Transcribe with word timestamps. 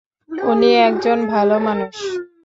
উনি 0.45 0.69
একজন 0.87 1.17
ভালো 1.27 1.55
মানুষ। 1.59 1.95